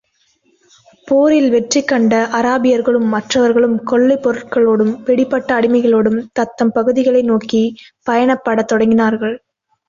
போரில் 1.07 1.49
வெற்றி 1.49 1.81
கண்ட 1.83 2.13
அராபியர்களும் 2.31 3.05
மற்றவர்களும் 3.07 3.83
கொள்ளைப் 3.83 4.23
பொருள்களோடும், 4.23 5.03
பிடிபட்ட 5.03 5.59
அடிமைகளோடும் 5.59 6.19
தத்தம் 6.33 6.71
பகுதிகளை 6.71 7.23
நோக்கிப் 7.23 7.77
பயணப்படத் 8.07 8.71
தொடங்கினார்கள். 8.73 9.37